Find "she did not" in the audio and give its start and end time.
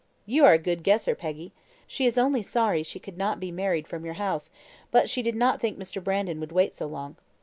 5.07-5.61